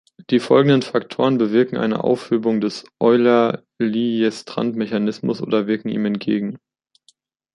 [0.31, 6.57] Die folgenden Faktoren bewirken eine Aufhebung des Euler-Liljestrand-Mechanismus oder wirken ihm entgegen.